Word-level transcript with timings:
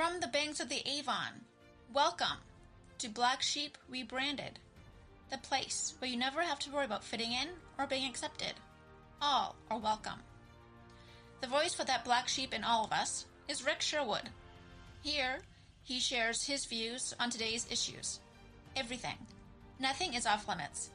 From 0.00 0.18
the 0.20 0.28
banks 0.28 0.60
of 0.60 0.70
the 0.70 0.80
Avon, 0.88 1.44
welcome 1.92 2.38
to 3.00 3.08
Black 3.10 3.42
Sheep 3.42 3.76
Rebranded, 3.86 4.58
the 5.30 5.36
place 5.36 5.92
where 5.98 6.10
you 6.10 6.16
never 6.16 6.40
have 6.40 6.58
to 6.60 6.70
worry 6.70 6.86
about 6.86 7.04
fitting 7.04 7.32
in 7.32 7.48
or 7.78 7.86
being 7.86 8.08
accepted. 8.08 8.54
All 9.20 9.56
are 9.70 9.78
welcome. 9.78 10.20
The 11.42 11.48
voice 11.48 11.74
for 11.74 11.84
that 11.84 12.06
black 12.06 12.28
sheep 12.28 12.54
in 12.54 12.64
all 12.64 12.86
of 12.86 12.92
us 12.92 13.26
is 13.46 13.62
Rick 13.62 13.82
Sherwood. 13.82 14.30
Here, 15.02 15.40
he 15.82 16.00
shares 16.00 16.46
his 16.46 16.64
views 16.64 17.12
on 17.20 17.28
today's 17.28 17.66
issues. 17.70 18.20
Everything. 18.74 19.18
Nothing 19.78 20.14
is 20.14 20.24
off 20.24 20.48
limits. 20.48 20.88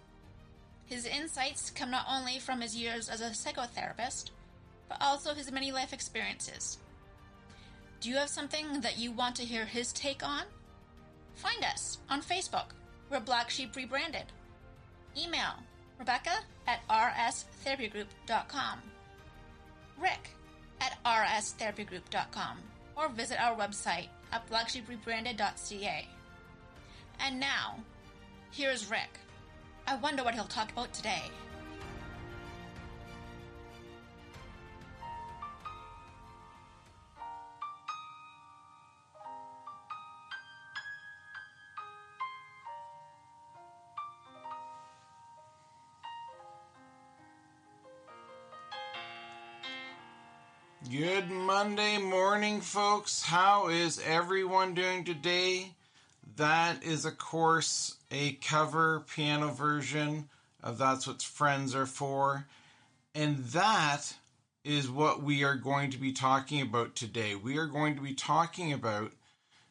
His 0.87 1.05
insights 1.05 1.69
come 1.69 1.91
not 1.91 2.07
only 2.09 2.39
from 2.39 2.59
his 2.59 2.75
years 2.75 3.07
as 3.07 3.21
a 3.21 3.25
psychotherapist, 3.25 4.31
but 4.90 4.98
also 4.99 5.35
his 5.35 5.52
many 5.52 5.72
life 5.72 5.94
experiences. 5.94 6.80
Do 8.02 8.09
you 8.09 8.17
have 8.17 8.30
something 8.30 8.81
that 8.81 8.98
you 8.99 9.12
want 9.12 9.35
to 9.38 9.45
hear 9.45 9.66
his 9.66 9.91
take 9.94 10.23
on? 10.23 10.44
Find 11.36 11.63
us 11.63 11.99
on 12.09 12.22
Facebook. 12.22 12.67
We're 13.09 13.20
Black 13.20 13.49
Sheep 13.49 13.76
Rebranded. 13.76 14.26
Email 15.17 15.55
Rebecca 15.98 16.39
at 16.67 16.88
rstherapygroup.com. 16.88 18.80
Rick 19.98 20.30
at 20.81 20.98
rstherapygroup.com 21.05 22.58
or 22.98 23.09
visit 23.09 23.41
our 23.41 23.55
website 23.55 24.08
at 24.31 24.50
blacksheeprebranded.ca. 24.50 26.08
And 27.20 27.39
now, 27.39 27.77
here's 28.52 28.89
Rick. 28.89 29.20
I 29.88 29.95
wonder 29.98 30.23
what 30.23 30.34
he'll 30.34 30.45
talk 30.45 30.72
about 30.72 30.94
today. 30.94 31.23
Monday 51.58 51.98
morning, 51.98 52.59
folks. 52.59 53.22
How 53.22 53.70
is 53.70 54.03
everyone 54.06 54.73
doing 54.73 55.06
today? 55.06 55.72
That 56.36 56.84
is, 56.84 57.06
of 57.06 57.17
course, 57.17 57.95
a 58.12 58.34
cover 58.34 59.06
piano 59.08 59.47
version 59.47 60.28
of 60.62 60.78
That's 60.78 61.08
What 61.08 61.22
Friends 61.22 61.73
Are 61.73 61.86
For. 61.86 62.45
And 63.16 63.38
that 63.38 64.16
is 64.66 64.89
what 64.92 65.23
we 65.23 65.45
are 65.45 65.56
going 65.56 65.92
to 65.92 65.97
be 65.97 66.12
talking 66.12 66.62
about 66.62 66.94
today. 66.94 67.36
We 67.36 67.58
are 67.58 67.67
going 67.67 67.95
to 67.95 68.02
be 68.02 68.16
talking 68.16 68.73
about 68.73 69.14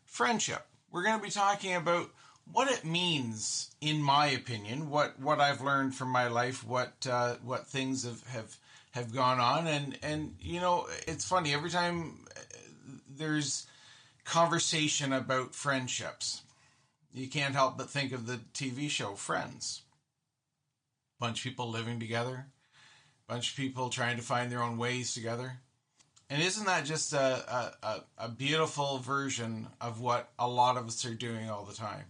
friendship. 0.07 0.67
We're 0.91 1.05
going 1.05 1.19
to 1.19 1.25
be 1.25 1.31
talking 1.31 1.75
about 1.75 2.09
what 2.51 2.71
it 2.71 2.87
means, 2.87 3.73
in 3.83 4.01
my 4.01 4.29
opinion, 4.29 4.89
what, 4.89 5.21
what 5.21 5.39
I've 5.39 5.61
learned 5.61 5.95
from 5.95 6.09
my 6.09 6.29
life, 6.29 6.67
what 6.67 7.07
uh, 7.07 7.35
what 7.45 7.67
things 7.67 8.05
have, 8.05 8.27
have 8.29 8.57
have 8.95 9.15
gone 9.15 9.41
on 9.41 9.67
and 9.67 9.99
and 10.03 10.35
you 10.41 10.61
know 10.61 10.87
it's 11.07 11.25
funny 11.25 11.53
every 11.53 11.71
time 11.71 12.27
there's 13.17 13.67
conversation 14.25 15.13
about 15.13 15.55
friendships 15.55 16.43
you 17.13 17.29
can't 17.29 17.55
help 17.55 17.79
but 17.79 17.91
think 17.91 18.13
of 18.13 18.27
the 18.27 18.41
TV 18.55 18.91
show 18.91 19.15
Friends. 19.15 19.83
Bunch 21.21 21.39
of 21.39 21.45
people 21.45 21.71
living 21.71 22.01
together 22.01 22.47
bunch 23.29 23.51
of 23.51 23.57
people 23.57 23.89
trying 23.89 24.17
to 24.17 24.23
find 24.23 24.51
their 24.51 24.63
own 24.63 24.77
ways 24.77 25.15
together. 25.15 25.61
And 26.31 26.43
isn't 26.43 26.67
that 26.67 26.85
just 26.85 27.13
a, 27.13 27.73
a, 27.83 28.01
a 28.19 28.29
beautiful 28.29 28.99
version 28.99 29.69
of 29.81 30.01
what 30.01 30.31
a 30.39 30.49
lot 30.49 30.77
of 30.77 30.87
us 30.87 31.05
are 31.05 31.15
doing 31.15 31.51
all 31.51 31.65
the 31.65 31.75
time? 31.75 32.05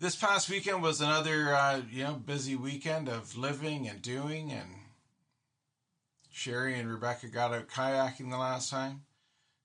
This 0.00 0.16
past 0.16 0.50
weekend 0.50 0.82
was 0.82 1.00
another 1.00 1.54
uh, 1.54 1.82
you 1.90 2.04
know 2.04 2.14
busy 2.14 2.56
weekend 2.56 3.08
of 3.08 3.36
living 3.36 3.88
and 3.88 4.02
doing 4.02 4.50
and 4.50 4.68
Sherry 6.32 6.78
and 6.78 6.90
Rebecca 6.90 7.28
got 7.28 7.52
out 7.52 7.68
kayaking 7.68 8.30
the 8.30 8.38
last 8.38 8.70
time. 8.70 9.02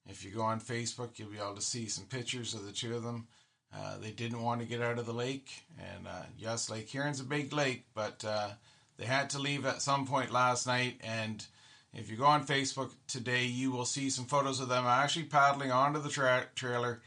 If 0.06 0.24
you 0.24 0.32
go 0.32 0.42
on 0.42 0.60
Facebook, 0.60 1.18
you'll 1.18 1.32
be 1.32 1.38
able 1.38 1.56
to 1.56 1.62
see 1.62 1.88
some 1.88 2.06
pictures 2.06 2.54
of 2.54 2.66
the 2.66 2.72
two 2.72 2.96
of 2.96 3.04
them. 3.04 3.28
Uh, 3.76 3.98
they 3.98 4.12
didn't 4.12 4.44
want 4.44 4.62
to 4.62 4.68
get 4.68 4.82
out 4.82 5.00
of 5.00 5.06
the 5.06 5.14
lake, 5.14 5.66
and 5.78 6.08
uh, 6.08 6.24
yes, 6.38 6.70
Lake 6.70 6.88
Huron's 6.90 7.20
a 7.20 7.26
big 7.26 7.52
lake, 7.52 7.86
but 7.94 8.24
uh, 8.24 8.50
they 8.98 9.06
had 9.06 9.30
to 9.32 9.40
leave 9.40 9.66
at 9.66 9.82
some 9.82 10.08
point 10.08 10.32
last 10.32 10.66
night. 10.68 11.02
And 11.04 11.46
if 11.94 12.10
you 12.10 12.16
go 12.16 12.26
on 12.26 12.46
Facebook 12.46 12.92
today, 13.08 13.46
you 13.46 13.72
will 13.72 13.86
see 13.86 14.10
some 14.10 14.26
photos 14.26 14.62
of 14.62 14.70
them 14.70 14.86
actually 14.86 15.26
paddling 15.26 15.72
onto 15.72 16.02
the 16.02 16.10
tra- 16.10 16.48
trailer 16.56 17.02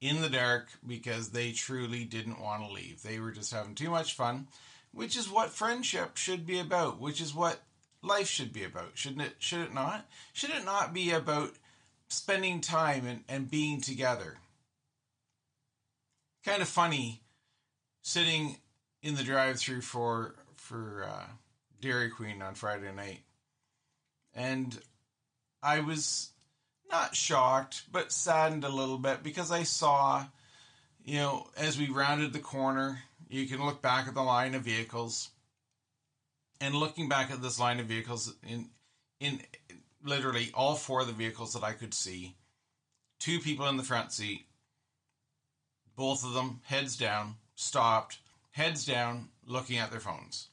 in 0.00 0.22
the 0.22 0.30
dark 0.30 0.68
because 0.86 1.30
they 1.30 1.52
truly 1.52 2.04
didn't 2.04 2.40
want 2.40 2.62
to 2.62 2.72
leave. 2.72 3.02
They 3.02 3.20
were 3.20 3.32
just 3.32 3.52
having 3.52 3.74
too 3.74 3.90
much 3.90 4.14
fun, 4.14 4.48
which 4.92 5.16
is 5.16 5.30
what 5.30 5.50
friendship 5.50 6.16
should 6.16 6.46
be 6.46 6.58
about, 6.58 7.00
which 7.00 7.20
is 7.20 7.34
what 7.34 7.60
life 8.02 8.28
should 8.28 8.52
be 8.52 8.64
about, 8.64 8.92
shouldn't 8.94 9.22
it? 9.22 9.36
Should 9.38 9.60
it 9.60 9.74
not? 9.74 10.06
Should 10.32 10.50
it 10.50 10.64
not 10.64 10.92
be 10.92 11.10
about 11.10 11.54
spending 12.08 12.60
time 12.60 13.06
and, 13.06 13.24
and 13.28 13.50
being 13.50 13.80
together? 13.80 14.38
Kind 16.44 16.62
of 16.62 16.68
funny 16.68 17.22
sitting 18.02 18.56
in 19.02 19.14
the 19.14 19.24
drive-through 19.24 19.82
for 19.82 20.34
for 20.56 21.06
uh, 21.08 21.26
Dairy 21.80 22.10
Queen 22.10 22.42
on 22.42 22.54
Friday 22.54 22.92
night, 22.94 23.20
and 24.34 24.78
I 25.62 25.80
was 25.80 26.30
not 26.90 27.14
shocked, 27.14 27.82
but 27.92 28.12
saddened 28.12 28.64
a 28.64 28.68
little 28.68 28.98
bit 28.98 29.22
because 29.22 29.50
I 29.50 29.62
saw, 29.62 30.24
you 31.04 31.16
know, 31.16 31.48
as 31.56 31.78
we 31.78 31.88
rounded 31.88 32.32
the 32.32 32.38
corner, 32.38 33.02
you 33.28 33.46
can 33.46 33.64
look 33.64 33.82
back 33.82 34.08
at 34.08 34.14
the 34.14 34.22
line 34.22 34.54
of 34.54 34.62
vehicles 34.62 35.30
and 36.60 36.74
looking 36.74 37.08
back 37.08 37.30
at 37.30 37.42
this 37.42 37.58
line 37.58 37.80
of 37.80 37.86
vehicles 37.86 38.34
in 38.46 38.70
in 39.20 39.40
literally 40.04 40.50
all 40.54 40.74
four 40.74 41.00
of 41.00 41.06
the 41.06 41.12
vehicles 41.12 41.54
that 41.54 41.64
I 41.64 41.72
could 41.72 41.94
see, 41.94 42.36
two 43.18 43.40
people 43.40 43.66
in 43.68 43.76
the 43.76 43.82
front 43.82 44.12
seat, 44.12 44.46
both 45.96 46.24
of 46.24 46.34
them 46.34 46.60
heads 46.64 46.96
down, 46.96 47.34
stopped, 47.56 48.18
heads 48.52 48.84
down, 48.86 49.28
looking 49.46 49.78
at 49.78 49.90
their 49.90 50.00
phones. 50.00 50.48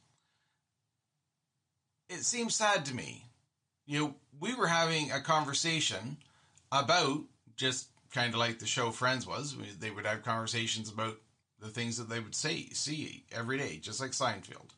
It 2.10 2.24
seems 2.24 2.56
sad 2.56 2.86
to 2.86 2.96
me. 2.96 3.26
You 3.86 4.00
know, 4.00 4.16
we 4.40 4.56
were 4.56 4.68
having 4.68 5.12
a 5.12 5.22
conversation 5.22 6.18
about 6.72 7.22
just 7.56 7.90
kind 8.12 8.34
of 8.34 8.40
like 8.40 8.60
the 8.60 8.66
show 8.66 8.92
Friends 8.92 9.28
was. 9.28 9.56
They 9.80 9.92
would 9.92 10.06
have 10.06 10.24
conversations 10.24 10.90
about 10.90 11.18
the 11.60 11.70
things 11.70 11.98
that 11.98 12.10
they 12.10 12.20
would 12.20 12.36
say 12.36 12.70
see 12.74 13.26
every 13.32 13.58
day, 13.58 13.78
just 13.78 14.02
like 14.02 14.12
Seinfeld. 14.12 14.72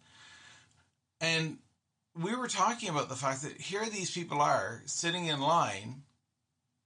And 1.19 1.57
we 2.15 2.35
were 2.35 2.47
talking 2.47 2.89
about 2.89 3.09
the 3.09 3.15
fact 3.15 3.43
that 3.43 3.59
here 3.59 3.85
these 3.85 4.11
people 4.11 4.41
are 4.41 4.81
sitting 4.85 5.25
in 5.27 5.39
line, 5.39 6.03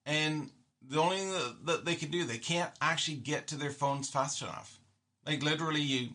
and 0.05 0.49
the 0.81 0.99
only 0.99 1.17
thing 1.17 1.33
that, 1.65 1.85
they 1.85 1.95
can 1.95 2.11
do, 2.11 2.23
they 2.23 2.37
can't 2.37 2.71
actually 2.81 3.17
get 3.17 3.47
to 3.47 3.55
their 3.55 3.71
phones 3.71 4.09
fast 4.09 4.41
enough. 4.41 4.79
Like 5.25 5.43
literally, 5.43 5.81
you 5.81 6.09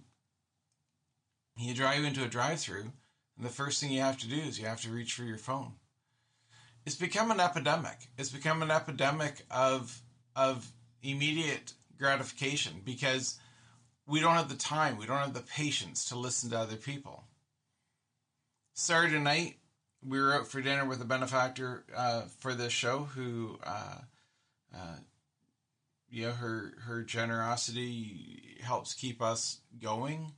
you 1.58 1.72
drive 1.72 2.04
into 2.04 2.22
a 2.22 2.28
drive-through, 2.28 2.92
and 3.36 3.46
the 3.46 3.50
first 3.50 3.80
thing 3.80 3.90
you 3.90 4.00
have 4.00 4.18
to 4.18 4.28
do 4.28 4.36
is 4.36 4.58
you 4.58 4.66
have 4.66 4.82
to 4.82 4.90
reach 4.90 5.14
for 5.14 5.22
your 5.22 5.38
phone. 5.38 5.72
It's 6.84 6.96
become 6.96 7.30
an 7.30 7.40
epidemic. 7.40 7.96
It's 8.18 8.30
become 8.30 8.62
an 8.62 8.70
epidemic 8.70 9.42
of 9.50 10.02
of 10.34 10.70
immediate 11.02 11.72
gratification 11.98 12.82
because 12.84 13.38
we 14.06 14.20
don't 14.20 14.34
have 14.34 14.48
the 14.48 14.56
time, 14.56 14.98
we 14.98 15.06
don't 15.06 15.18
have 15.18 15.34
the 15.34 15.40
patience 15.40 16.08
to 16.08 16.18
listen 16.18 16.50
to 16.50 16.58
other 16.58 16.76
people. 16.76 17.24
Saturday 18.78 19.18
night, 19.18 19.56
we 20.06 20.20
were 20.20 20.34
out 20.34 20.48
for 20.48 20.60
dinner 20.60 20.84
with 20.84 21.00
a 21.00 21.06
benefactor 21.06 21.84
uh, 21.96 22.22
for 22.38 22.52
this 22.52 22.74
show 22.74 23.04
who, 23.04 23.58
uh, 23.64 24.00
uh, 24.74 24.96
you 26.10 26.26
know, 26.26 26.32
her 26.32 26.74
her 26.82 27.02
generosity 27.02 28.58
helps 28.62 28.92
keep 28.92 29.22
us 29.22 29.60
going, 29.80 30.34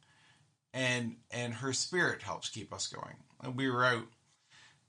and 0.72 1.16
and 1.32 1.54
her 1.54 1.72
spirit 1.72 2.22
helps 2.22 2.48
keep 2.48 2.72
us 2.72 2.86
going. 2.86 3.16
And 3.42 3.56
we 3.56 3.68
were 3.68 3.84
out 3.84 4.06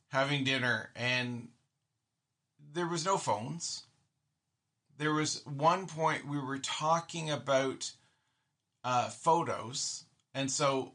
having 0.10 0.44
dinner, 0.44 0.92
and 0.95 1.48
there 2.72 2.88
was 2.88 3.04
no 3.04 3.18
phones. 3.18 3.81
There 5.00 5.13
was 5.13 5.44
one 5.45 5.88
point 5.88 6.28
we 6.28 6.40
were 6.40 6.60
talking 6.60 7.31
about 7.31 7.92
uh, 8.84 9.10
photos, 9.10 10.04
and 10.36 10.52
so 10.52 10.94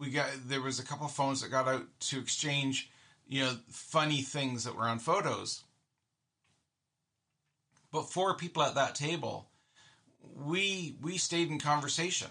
we 0.00 0.08
got 0.10 0.30
there 0.46 0.62
was 0.62 0.80
a 0.80 0.84
couple 0.84 1.06
of 1.06 1.12
phones 1.12 1.42
that 1.42 1.50
got 1.50 1.68
out 1.68 1.84
to 2.00 2.18
exchange, 2.18 2.90
you 3.28 3.42
know, 3.42 3.52
funny 3.68 4.22
things 4.22 4.64
that 4.64 4.74
were 4.74 4.88
on 4.88 4.98
photos. 4.98 5.62
But 7.92 8.10
four 8.10 8.34
people 8.34 8.62
at 8.62 8.74
that 8.76 8.94
table, 8.94 9.50
we 10.34 10.96
we 11.02 11.18
stayed 11.18 11.50
in 11.50 11.60
conversation. 11.60 12.28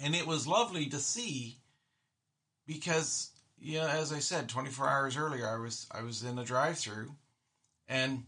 And 0.00 0.14
it 0.14 0.26
was 0.26 0.46
lovely 0.46 0.86
to 0.86 0.98
see 1.00 1.58
because 2.66 3.30
you 3.58 3.78
know, 3.78 3.88
as 3.88 4.12
I 4.12 4.18
said, 4.20 4.48
24 4.48 4.88
hours 4.88 5.16
earlier 5.16 5.48
I 5.48 5.58
was 5.58 5.88
I 5.90 6.02
was 6.02 6.22
in 6.22 6.38
a 6.38 6.44
drive-through 6.44 7.14
and 7.88 8.24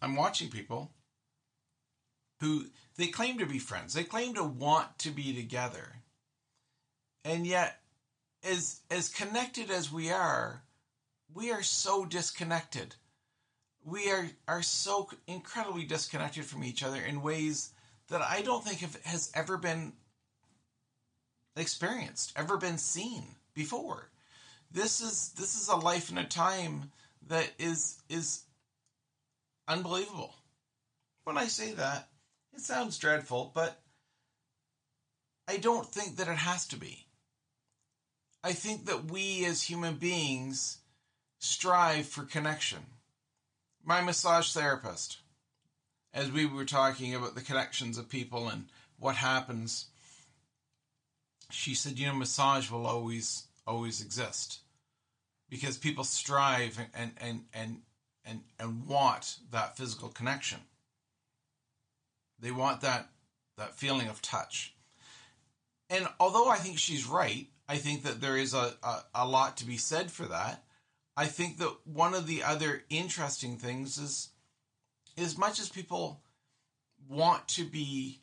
I'm 0.00 0.14
watching 0.14 0.48
people 0.48 0.92
who 2.40 2.66
they 2.98 3.06
claim 3.06 3.38
to 3.38 3.46
be 3.46 3.60
friends. 3.60 3.94
They 3.94 4.04
claim 4.04 4.34
to 4.34 4.44
want 4.44 4.98
to 4.98 5.10
be 5.10 5.32
together. 5.32 5.94
And 7.24 7.46
yet 7.46 7.80
as 8.42 8.80
as 8.90 9.08
connected 9.08 9.70
as 9.70 9.90
we 9.90 10.10
are, 10.10 10.62
we 11.32 11.50
are 11.52 11.62
so 11.62 12.04
disconnected. 12.04 12.96
We 13.84 14.10
are 14.10 14.28
are 14.48 14.62
so 14.62 15.08
incredibly 15.26 15.84
disconnected 15.84 16.44
from 16.44 16.64
each 16.64 16.82
other 16.82 17.00
in 17.00 17.22
ways 17.22 17.70
that 18.08 18.20
I 18.20 18.42
don't 18.42 18.64
think 18.64 18.80
have, 18.80 19.00
has 19.04 19.30
ever 19.34 19.56
been 19.56 19.92
experienced, 21.56 22.32
ever 22.34 22.56
been 22.56 22.78
seen 22.78 23.22
before. 23.54 24.08
This 24.72 25.00
is 25.00 25.32
this 25.36 25.54
is 25.54 25.68
a 25.68 25.76
life 25.76 26.10
and 26.10 26.18
a 26.18 26.24
time 26.24 26.90
that 27.28 27.52
is 27.60 28.02
is 28.08 28.42
unbelievable. 29.68 30.34
When 31.24 31.38
I 31.38 31.46
say 31.46 31.72
that, 31.74 32.08
it 32.58 32.64
sounds 32.64 32.98
dreadful, 32.98 33.52
but 33.54 33.80
I 35.46 35.58
don't 35.58 35.86
think 35.86 36.16
that 36.16 36.26
it 36.26 36.38
has 36.38 36.66
to 36.68 36.76
be. 36.76 37.06
I 38.42 38.52
think 38.52 38.86
that 38.86 39.12
we 39.12 39.44
as 39.44 39.62
human 39.62 39.94
beings 39.94 40.78
strive 41.38 42.06
for 42.06 42.24
connection. 42.24 42.80
My 43.84 44.00
massage 44.00 44.52
therapist, 44.52 45.18
as 46.12 46.32
we 46.32 46.46
were 46.46 46.64
talking 46.64 47.14
about 47.14 47.36
the 47.36 47.42
connections 47.42 47.96
of 47.96 48.08
people 48.08 48.48
and 48.48 48.66
what 48.98 49.14
happens, 49.14 49.86
she 51.50 51.74
said, 51.74 51.96
you 51.96 52.08
know, 52.08 52.14
massage 52.14 52.72
will 52.72 52.86
always, 52.86 53.44
always 53.68 54.02
exist 54.02 54.58
because 55.48 55.78
people 55.78 56.02
strive 56.02 56.76
and, 56.92 57.12
and, 57.20 57.44
and, 57.54 57.82
and, 58.24 58.40
and 58.58 58.86
want 58.88 59.36
that 59.52 59.76
physical 59.76 60.08
connection. 60.08 60.58
They 62.38 62.50
want 62.50 62.80
that, 62.82 63.08
that 63.56 63.74
feeling 63.74 64.08
of 64.08 64.22
touch. 64.22 64.74
And 65.90 66.06
although 66.20 66.48
I 66.48 66.56
think 66.56 66.78
she's 66.78 67.06
right, 67.06 67.48
I 67.68 67.76
think 67.76 68.04
that 68.04 68.20
there 68.20 68.36
is 68.36 68.54
a, 68.54 68.74
a, 68.82 69.02
a 69.14 69.28
lot 69.28 69.56
to 69.58 69.66
be 69.66 69.76
said 69.76 70.10
for 70.10 70.24
that. 70.26 70.64
I 71.16 71.26
think 71.26 71.58
that 71.58 71.74
one 71.84 72.14
of 72.14 72.26
the 72.26 72.42
other 72.42 72.84
interesting 72.90 73.56
things 73.56 73.98
is 73.98 74.28
as 75.16 75.36
much 75.36 75.58
as 75.58 75.68
people 75.68 76.22
want 77.08 77.48
to 77.48 77.64
be 77.64 78.20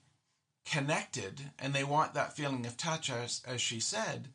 connected 0.65 1.41
and 1.59 1.73
they 1.73 1.83
want 1.83 2.13
that 2.13 2.35
feeling 2.35 2.65
of 2.65 2.77
touch, 2.77 3.09
as, 3.09 3.41
as 3.45 3.61
she 3.61 3.79
said, 3.79 4.29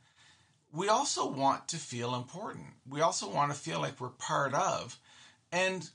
we 0.73 0.89
also 0.89 1.29
want 1.29 1.69
to 1.69 1.77
feel 1.77 2.15
important. 2.15 2.67
We 2.89 3.01
also 3.01 3.29
want 3.29 3.53
to 3.53 3.59
feel 3.59 3.81
like 3.81 4.01
we're 4.01 4.09
part 4.09 4.55
of. 4.55 4.99
And 5.51 5.89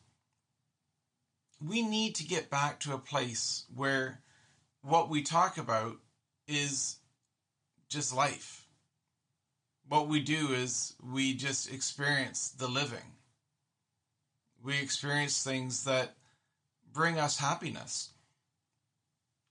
we 1.65 1.81
need 1.81 2.15
to 2.15 2.27
get 2.27 2.49
back 2.49 2.79
to 2.81 2.93
a 2.93 2.99
place 2.99 3.65
where 3.73 4.21
what 4.81 5.09
we 5.09 5.21
talk 5.23 5.57
about 5.57 5.97
is 6.47 6.97
just 7.89 8.15
life. 8.15 8.67
What 9.87 10.07
we 10.07 10.19
do 10.19 10.53
is 10.53 10.93
we 11.03 11.33
just 11.33 11.71
experience 11.71 12.49
the 12.49 12.67
living. 12.67 13.13
We 14.63 14.77
experience 14.79 15.43
things 15.43 15.83
that 15.85 16.15
bring 16.91 17.19
us 17.19 17.37
happiness. 17.37 18.09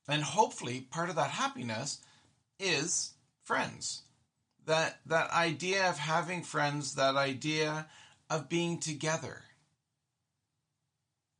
And 0.08 0.22
hopefully 0.22 0.80
part 0.82 1.08
of 1.08 1.16
that 1.16 1.30
happiness 1.30 2.00
is 2.58 3.14
friends. 3.44 4.02
That 4.66 5.00
that 5.06 5.30
idea 5.30 5.88
of 5.88 5.98
having 5.98 6.42
friends, 6.42 6.94
that 6.94 7.16
idea 7.16 7.86
of 8.30 8.48
being 8.48 8.78
together. 8.78 9.43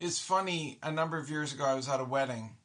It's 0.01 0.19
funny, 0.19 0.79
a 0.83 0.91
number 0.91 1.19
of 1.19 1.31
years 1.31 1.53
ago 1.53 1.65
I 1.65 1.75
was 1.75 1.89
at 1.89 2.01
a 2.01 2.05
wedding 2.05 2.57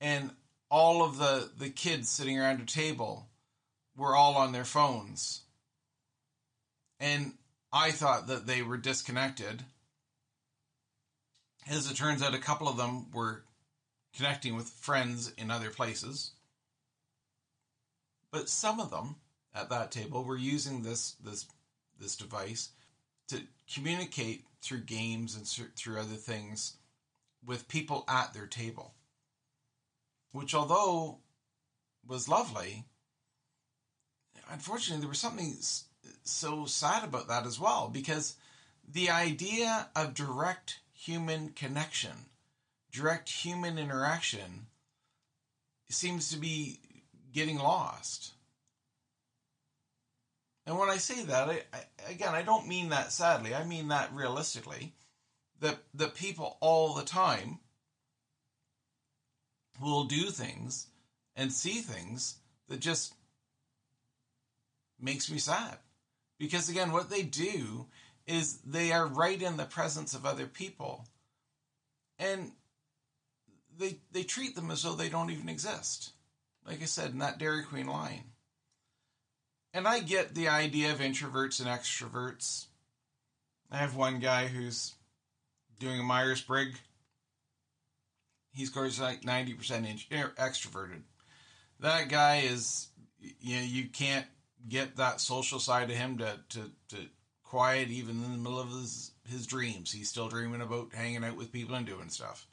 and 0.00 0.30
all 0.70 1.02
of 1.02 1.18
the, 1.18 1.50
the 1.56 1.70
kids 1.70 2.08
sitting 2.08 2.38
around 2.38 2.60
a 2.60 2.66
table 2.66 3.28
were 3.96 4.14
all 4.14 4.36
on 4.36 4.52
their 4.52 4.64
phones. 4.64 5.42
And 7.00 7.34
I 7.72 7.90
thought 7.90 8.26
that 8.26 8.46
they 8.46 8.62
were 8.62 8.76
disconnected. 8.76 9.64
As 11.68 11.90
it 11.90 11.96
turns 11.96 12.22
out, 12.22 12.34
a 12.34 12.38
couple 12.38 12.68
of 12.68 12.76
them 12.76 13.10
were 13.12 13.44
connecting 14.16 14.56
with 14.56 14.68
friends 14.68 15.32
in 15.38 15.50
other 15.50 15.70
places. 15.70 16.32
But 18.30 18.48
some 18.48 18.80
of 18.80 18.90
them 18.90 19.16
at 19.54 19.70
that 19.70 19.90
table 19.90 20.24
were 20.24 20.36
using 20.36 20.82
this 20.82 21.12
this 21.24 21.46
this 22.00 22.16
device 22.16 22.70
to 23.28 23.42
communicate 23.72 24.44
through 24.60 24.80
games 24.80 25.36
and 25.36 25.46
through 25.76 25.98
other 25.98 26.14
things 26.14 26.76
with 27.44 27.68
people 27.68 28.04
at 28.08 28.32
their 28.32 28.46
table. 28.46 28.94
Which 30.32 30.54
although 30.54 31.18
was 32.06 32.28
lovely, 32.28 32.84
unfortunately, 34.50 35.00
there 35.00 35.08
was 35.08 35.18
something 35.18 35.54
so 36.24 36.66
sad 36.66 37.04
about 37.04 37.28
that 37.28 37.46
as 37.46 37.60
well 37.60 37.88
because 37.92 38.36
the 38.86 39.10
idea 39.10 39.88
of 39.94 40.14
direct 40.14 40.80
human 40.92 41.50
connection, 41.50 42.26
direct 42.90 43.28
human 43.28 43.78
interaction, 43.78 44.66
seems 45.88 46.30
to 46.30 46.38
be 46.38 46.80
getting 47.32 47.58
lost. 47.58 48.32
And 50.66 50.78
when 50.78 50.88
I 50.88 50.96
say 50.96 51.22
that, 51.24 51.48
I, 51.48 51.62
I, 51.72 52.10
again, 52.10 52.34
I 52.34 52.42
don't 52.42 52.68
mean 52.68 52.88
that 52.88 53.12
sadly. 53.12 53.54
I 53.54 53.64
mean 53.64 53.88
that 53.88 54.14
realistically. 54.14 54.94
That 55.60 55.78
that 55.94 56.14
people 56.14 56.56
all 56.60 56.94
the 56.94 57.04
time 57.04 57.58
will 59.80 60.04
do 60.04 60.30
things 60.30 60.88
and 61.36 61.52
see 61.52 61.80
things 61.80 62.36
that 62.68 62.80
just 62.80 63.14
makes 65.00 65.30
me 65.30 65.38
sad. 65.38 65.78
Because 66.38 66.68
again, 66.68 66.92
what 66.92 67.10
they 67.10 67.22
do 67.22 67.86
is 68.26 68.58
they 68.58 68.92
are 68.92 69.06
right 69.06 69.40
in 69.40 69.56
the 69.56 69.64
presence 69.64 70.14
of 70.14 70.26
other 70.26 70.46
people. 70.46 71.06
And 72.18 72.52
they 73.78 73.98
they 74.12 74.22
treat 74.22 74.54
them 74.54 74.70
as 74.70 74.82
though 74.82 74.94
they 74.94 75.08
don't 75.08 75.30
even 75.30 75.48
exist. 75.48 76.12
Like 76.66 76.82
I 76.82 76.86
said 76.86 77.10
in 77.10 77.18
that 77.18 77.38
Dairy 77.38 77.64
Queen 77.64 77.86
line. 77.86 78.24
And 79.74 79.88
I 79.88 79.98
get 79.98 80.36
the 80.36 80.48
idea 80.48 80.92
of 80.92 81.00
introverts 81.00 81.58
and 81.58 81.68
extroverts. 81.68 82.66
I 83.72 83.78
have 83.78 83.96
one 83.96 84.20
guy 84.20 84.46
who's 84.46 84.94
doing 85.80 85.98
a 85.98 86.04
Myers 86.04 86.40
Briggs. 86.40 86.78
He 88.52 88.66
scores 88.66 89.00
like 89.00 89.22
90% 89.22 90.06
er, 90.12 90.32
extroverted. 90.38 91.02
That 91.80 92.08
guy 92.08 92.42
is, 92.44 92.86
you 93.40 93.56
know, 93.56 93.62
you 93.62 93.88
can't 93.88 94.26
get 94.68 94.96
that 94.96 95.20
social 95.20 95.58
side 95.58 95.90
of 95.90 95.96
him 95.96 96.18
to, 96.18 96.38
to, 96.50 96.70
to 96.90 96.96
quiet 97.42 97.88
even 97.88 98.22
in 98.22 98.30
the 98.30 98.38
middle 98.38 98.60
of 98.60 98.70
his, 98.70 99.10
his 99.28 99.44
dreams. 99.44 99.90
He's 99.90 100.08
still 100.08 100.28
dreaming 100.28 100.60
about 100.60 100.94
hanging 100.94 101.24
out 101.24 101.36
with 101.36 101.52
people 101.52 101.74
and 101.74 101.84
doing 101.84 102.10
stuff. 102.10 102.46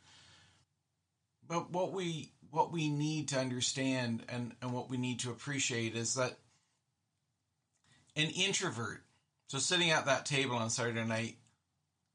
But 1.48 1.72
what 1.72 1.92
we 1.92 2.32
what 2.50 2.72
we 2.72 2.90
need 2.90 3.30
to 3.30 3.40
understand 3.40 4.24
and, 4.28 4.54
and 4.62 4.74
what 4.74 4.90
we 4.90 4.98
need 4.98 5.22
to 5.22 5.32
appreciate 5.32 5.96
is 5.96 6.16
that 6.16 6.38
an 8.15 8.30
introvert, 8.30 9.03
so 9.48 9.58
sitting 9.58 9.91
at 9.91 10.06
that 10.06 10.25
table 10.25 10.56
on 10.56 10.70
Saturday 10.70 11.03
night, 11.03 11.38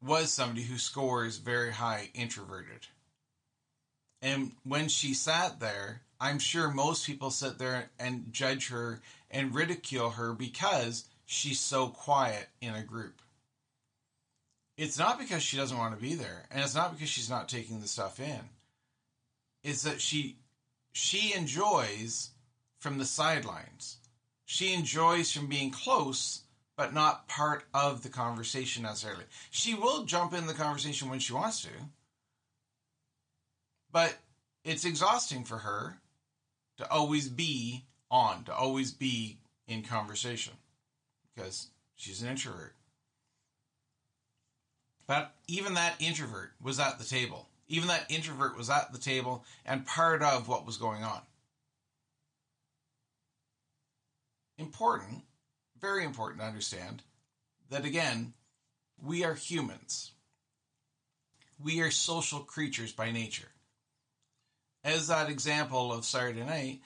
was 0.03 0.33
somebody 0.33 0.63
who 0.63 0.79
scores 0.79 1.39
very 1.39 1.73
high 1.73 2.11
introverted. 2.15 2.87
And 4.23 4.53
when 4.65 4.89
she 4.89 5.15
sat 5.15 5.61
there, 5.61 6.03
I'm 6.21 6.39
sure 6.39 6.71
most 6.71 7.07
people 7.07 7.31
sit 7.31 7.59
there 7.59 7.91
and 7.99 8.33
judge 8.33 8.69
her 8.69 9.01
and 9.31 9.55
ridicule 9.55 10.11
her 10.11 10.33
because 10.33 11.05
she's 11.27 11.61
so 11.61 11.89
quiet 11.89 12.49
in 12.61 12.75
a 12.75 12.83
group. 12.83 13.21
It's 14.77 14.99
not 14.99 15.19
because 15.19 15.43
she 15.43 15.57
doesn't 15.57 15.77
want 15.79 15.95
to 15.95 16.03
be 16.03 16.15
there, 16.15 16.47
and 16.51 16.63
it's 16.63 16.75
not 16.75 16.93
because 16.93 17.09
she's 17.09 17.31
not 17.31 17.49
taking 17.49 17.81
the 17.81 17.89
stuff 17.89 18.21
in. 18.21 18.41
It's 19.63 19.83
that 19.83 20.01
she 20.01 20.37
she 20.93 21.35
enjoys 21.35 22.31
from 22.79 22.99
the 22.99 23.05
sidelines. 23.05 23.99
She 24.47 24.73
enjoys 24.73 25.33
from 25.33 25.49
being 25.49 25.73
close, 25.73 26.43
but 26.77 26.95
not 26.95 27.29
part 27.29 27.65
of 27.75 28.03
the 28.03 28.09
conversation 28.09 28.85
necessarily. 28.85 29.25
She 29.51 29.75
will 29.75 30.05
jump 30.05 30.33
in 30.33 30.47
the 30.47 30.55
conversation 30.55 31.11
when 31.11 31.19
she 31.19 31.33
wants 31.33 31.63
to, 31.63 31.71
but 33.93 34.19
it's 34.65 34.85
exhausting 34.85 35.45
for 35.45 35.59
her 35.59 35.99
to 36.79 36.91
always 36.91 37.29
be 37.29 37.85
on, 38.11 38.45
to 38.45 38.55
always 38.55 38.93
be 38.93 39.39
in 39.67 39.83
conversation 39.83 40.55
because 41.35 41.69
she's 41.97 42.23
an 42.23 42.29
introvert. 42.29 42.75
But 45.09 45.35
even 45.49 45.75
that 45.75 46.01
introvert 46.01 46.53
was 46.63 46.79
at 46.79 46.99
the 46.99 47.05
table. 47.05 47.49
Even 47.69 47.89
that 47.89 48.11
introvert 48.11 48.57
was 48.57 48.71
at 48.71 48.93
the 48.93 48.99
table 48.99 49.45
and 49.65 49.87
part 49.87 50.23
of 50.23 50.47
what 50.47 50.67
was 50.67 50.77
going 50.77 51.03
on. 51.03 51.21
Important, 54.59 55.23
very 55.81 56.05
important 56.05 56.41
to 56.41 56.47
understand 56.47 57.03
that 57.71 57.85
again, 57.85 58.33
we 59.03 59.25
are 59.25 59.35
humans. 59.35 60.13
We 61.63 61.81
are 61.81 61.91
social 61.91 62.41
creatures 62.41 62.93
by 62.93 63.13
nature. 63.13 63.49
As 64.85 65.09
that 65.09 65.31
example 65.31 65.93
of 65.93 66.05
Saturday 66.05 66.45
night, 66.45 66.81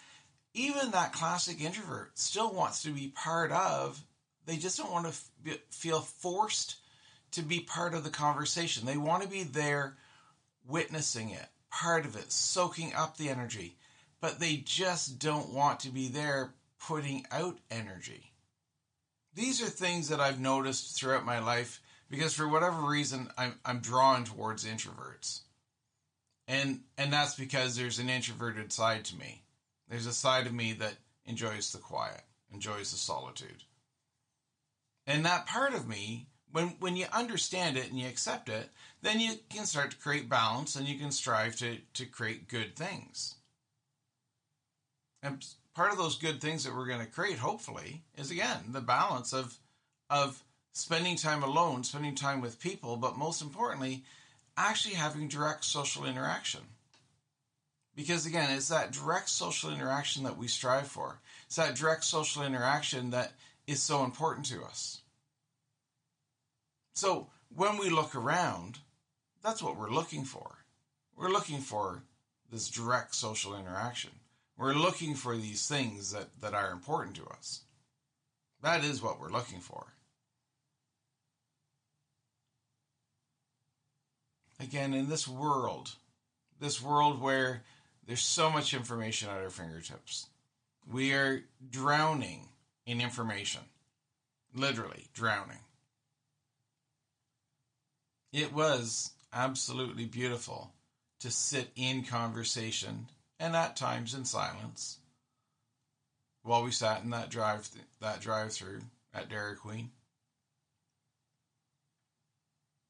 even 0.55 0.91
that 0.91 1.13
classic 1.13 1.61
introvert 1.61 2.19
still 2.19 2.53
wants 2.53 2.83
to 2.83 2.91
be 2.91 3.09
part 3.09 3.53
of, 3.53 4.03
they 4.47 4.57
just 4.57 4.79
don't 4.79 4.91
want 4.91 5.07
to 5.07 5.59
feel 5.71 6.01
forced 6.01 6.77
to 7.33 7.43
be 7.43 7.61
part 7.61 7.95
of 7.95 8.03
the 8.03 8.11
conversation. 8.11 8.87
They 8.87 8.97
want 8.97 9.23
to 9.23 9.29
be 9.29 9.45
there 9.45 9.97
witnessing 10.67 11.31
it, 11.31 11.47
part 11.71 12.05
of 12.05 12.17
it, 12.17 12.33
soaking 12.33 12.95
up 12.95 13.17
the 13.17 13.29
energy, 13.29 13.77
but 14.21 14.41
they 14.41 14.57
just 14.57 15.19
don't 15.19 15.53
want 15.53 15.81
to 15.81 15.91
be 15.91 16.09
there 16.09 16.55
putting 16.87 17.27
out 17.31 17.59
energy. 17.71 18.33
These 19.35 19.63
are 19.63 19.67
things 19.67 20.09
that 20.09 20.21
I've 20.21 20.41
noticed 20.41 20.97
throughout 20.99 21.25
my 21.25 21.39
life 21.39 21.81
because 22.11 22.35
for 22.35 22.49
whatever 22.49 22.83
reason 22.83 23.31
I'm 23.39 23.55
I'm 23.65 23.79
drawn 23.81 24.25
towards 24.25 24.65
introverts. 24.65 25.41
And 26.49 26.81
and 26.99 27.13
that's 27.13 27.37
because 27.37 27.77
there's 27.77 27.99
an 27.99 28.11
introverted 28.11 28.73
side 28.73 29.05
to 29.07 29.17
me. 29.17 29.45
There's 29.89 30.07
a 30.07 30.13
side 30.13 30.47
of 30.47 30.53
me 30.53 30.73
that 30.75 30.97
enjoys 31.25 31.73
the 31.73 31.79
quiet, 31.79 32.23
enjoys 32.53 32.91
the 32.91 32.99
solitude. 32.99 33.65
And 35.07 35.25
that 35.25 35.47
part 35.47 35.75
of 35.75 35.89
me, 35.89 36.27
when 36.51 36.75
when 36.81 36.97
you 36.97 37.07
understand 37.13 37.77
it 37.77 37.89
and 37.89 37.99
you 37.99 38.09
accept 38.09 38.49
it, 38.49 38.69
then 39.03 39.21
you 39.21 39.35
can 39.49 39.65
start 39.65 39.93
to 39.93 39.97
create 39.97 40.29
balance 40.29 40.75
and 40.75 40.89
you 40.89 40.99
can 40.99 41.13
strive 41.13 41.57
to 41.57 41.79
to 41.95 42.07
create 42.07 42.49
good 42.49 42.75
things. 42.75 43.37
And 45.23 45.45
part 45.81 45.93
of 45.93 45.97
those 45.97 46.19
good 46.19 46.43
things 46.43 46.65
that 46.65 46.77
we're 46.77 46.87
going 46.87 47.01
to 47.01 47.11
create, 47.11 47.39
hopefully, 47.39 48.03
is 48.19 48.31
again 48.31 48.59
the 48.69 48.83
balance 48.83 49.33
of 49.33 49.57
of 50.11 50.45
spending 50.75 51.17
time 51.17 51.43
alone, 51.43 51.83
spending 51.85 52.15
time 52.15 52.43
with 52.43 52.61
people, 52.61 52.99
but 52.99 53.17
most 53.17 53.41
importantly, 53.41 54.05
actually 54.59 54.95
having 54.95 55.27
direct 55.27 55.65
social 55.65 56.05
interaction. 56.05 56.61
Because 57.97 58.27
again, 58.27 58.51
it's 58.51 58.69
that 58.69 58.93
direct 58.93 59.31
social 59.31 59.73
interaction 59.73 60.25
that 60.25 60.37
we 60.37 60.49
strive 60.49 60.87
for. 60.87 61.19
It's 61.47 61.57
that 61.57 61.77
direct 61.77 62.05
social 62.05 62.43
interaction 62.43 63.09
that 63.13 63.33
is 63.67 63.83
so 63.83 64.05
important 64.05 64.45
to 64.49 64.63
us. 64.63 65.01
So 66.93 67.29
when 67.57 67.79
we 67.79 67.89
look 67.89 68.15
around, 68.15 68.81
that's 69.43 69.63
what 69.63 69.79
we're 69.79 69.89
looking 69.89 70.25
for. 70.25 70.59
We're 71.17 71.31
looking 71.31 71.61
for 71.61 72.03
this 72.53 72.69
direct 72.69 73.15
social 73.15 73.59
interaction. 73.59 74.11
We're 74.61 74.75
looking 74.75 75.15
for 75.15 75.39
these 75.39 75.67
things 75.67 76.13
that, 76.13 76.29
that 76.43 76.53
are 76.53 76.71
important 76.71 77.17
to 77.17 77.25
us. 77.25 77.63
That 78.63 78.85
is 78.85 79.03
what 79.03 79.19
we're 79.19 79.31
looking 79.31 79.61
for. 79.61 79.87
Again, 84.61 84.93
in 84.93 85.09
this 85.09 85.27
world, 85.27 85.93
this 86.61 86.83
world 86.83 87.23
where 87.23 87.63
there's 88.07 88.21
so 88.21 88.51
much 88.51 88.75
information 88.75 89.31
at 89.31 89.39
our 89.39 89.49
fingertips, 89.49 90.27
we 90.93 91.15
are 91.15 91.43
drowning 91.71 92.47
in 92.85 93.01
information. 93.01 93.63
Literally 94.55 95.07
drowning. 95.15 95.65
It 98.31 98.53
was 98.53 99.13
absolutely 99.33 100.05
beautiful 100.05 100.75
to 101.21 101.31
sit 101.31 101.71
in 101.77 102.05
conversation 102.05 103.07
and 103.41 103.57
at 103.57 103.75
times 103.75 104.15
in 104.15 104.25
silence 104.25 104.99
while 106.43 106.63
we 106.63 106.71
sat 106.71 107.03
in 107.03 107.11
that 107.11 107.31
drive 107.31 107.69
th- 107.73 107.85
that 108.01 108.21
drive 108.21 108.53
through 108.53 108.81
at 109.13 109.29
Dairy 109.29 109.57
Queen. 109.57 109.91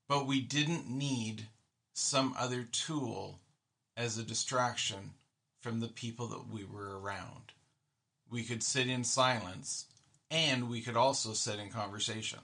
But 0.08 0.26
we 0.26 0.40
didn't 0.40 0.90
need 0.90 1.46
some 1.94 2.34
other 2.36 2.64
tool 2.64 3.38
as 3.96 4.18
a 4.18 4.24
distraction 4.24 5.12
from 5.60 5.78
the 5.78 5.88
people 5.88 6.26
that 6.28 6.48
we 6.52 6.64
were 6.64 6.98
around. 6.98 7.52
We 8.28 8.42
could 8.42 8.62
sit 8.62 8.88
in 8.88 9.04
silence 9.04 9.86
and 10.30 10.68
we 10.68 10.80
could 10.80 10.96
also 10.96 11.32
sit 11.32 11.58
in 11.58 11.70
conversation. 11.70 12.40